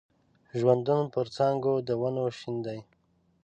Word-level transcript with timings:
ژوندون 0.59 1.03
پر 1.13 1.27
څانګو 1.35 1.73
د 1.87 1.89
ونو 2.01 2.23
شین 2.37 2.55
دی 2.65 2.79